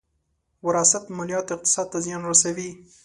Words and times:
وراثت 0.65 1.05
ماليات 1.17 1.47
اقتصاد 1.55 1.87
ته 1.91 1.97
زیان 2.05 2.21
رسوي. 2.31 2.69